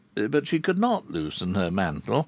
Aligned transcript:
But 0.15 0.47
she 0.47 0.59
could 0.59 0.79
not 0.79 1.11
loosen 1.11 1.53
her 1.53 1.69
mantle. 1.69 2.19